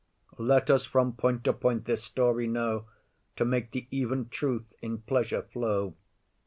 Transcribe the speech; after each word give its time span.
Let 0.39 0.71
us 0.71 0.83
from 0.83 1.13
point 1.13 1.43
to 1.43 1.53
point 1.53 1.85
this 1.85 2.03
story 2.03 2.47
know, 2.47 2.85
To 3.35 3.45
make 3.45 3.69
the 3.69 3.85
even 3.91 4.29
truth 4.29 4.73
in 4.81 4.97
pleasure 5.03 5.43
flow. 5.43 5.93